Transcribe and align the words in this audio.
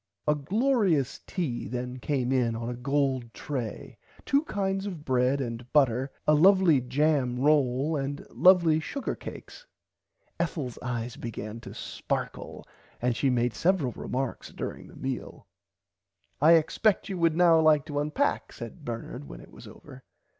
A 0.27 0.33
glorious 0.33 1.19
tea 1.27 1.67
then 1.67 1.99
came 1.99 2.31
in 2.31 2.55
on 2.55 2.71
a 2.71 2.75
gold 2.75 3.31
tray 3.35 3.99
two 4.25 4.41
kinds 4.45 4.87
of 4.87 5.05
bread 5.05 5.39
and 5.39 5.71
butter 5.73 6.11
a 6.25 6.33
lovly 6.33 6.81
jam 6.81 7.37
role 7.39 7.95
and 7.95 8.25
lots 8.31 8.65
of 8.65 8.83
sugar 8.83 9.13
cakes. 9.13 9.67
Ethels 10.39 10.79
eyes 10.81 11.17
began 11.17 11.59
to 11.59 11.75
sparkle 11.75 12.67
and 12.99 13.15
she 13.15 13.29
made 13.29 13.53
several 13.53 13.91
remarks 13.91 14.49
during 14.49 14.87
the 14.87 14.95
meal. 14.95 15.45
I 16.41 16.53
expect 16.53 17.03
[Pg 17.05 17.13
34] 17.13 17.13
you 17.17 17.21
would 17.21 17.37
now 17.37 17.59
like 17.61 17.85
to 17.85 17.99
unpack 17.99 18.53
said 18.53 18.83
Bernard 18.83 19.25
when 19.29 19.39
it 19.39 19.51
was 19.51 19.67
over. 19.67 20.01